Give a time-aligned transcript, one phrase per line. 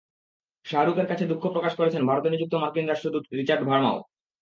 [0.65, 3.97] শাহরুখের কাছে দুঃখ প্রকাশ করেছেন ভারতে নিযুক্ত মার্কিন রাষ্ট্রদূত রিচার্ড ভার্মাও।